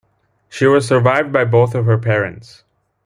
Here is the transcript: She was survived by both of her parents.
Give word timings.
She 0.49 0.65
was 0.65 0.87
survived 0.87 1.31
by 1.31 1.45
both 1.45 1.75
of 1.75 1.85
her 1.85 1.99
parents. 1.99 2.63